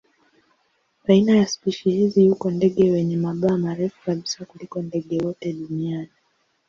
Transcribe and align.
Baina 1.07 1.35
ya 1.35 1.47
spishi 1.47 1.89
hizi 1.91 2.25
yuko 2.25 2.51
ndege 2.51 2.91
wenye 2.91 3.17
mabawa 3.17 3.57
marefu 3.57 4.01
kabisa 4.05 4.45
kuliko 4.45 4.81
ndege 4.81 5.19
wote 5.19 5.53
duniani. 5.53 6.09